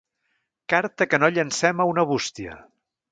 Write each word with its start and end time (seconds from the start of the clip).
Carta 0.73 1.07
que 1.11 1.19
no 1.23 1.29
llancem 1.35 1.83
a 1.85 1.87
una 1.91 2.07
bústia. 2.13 2.57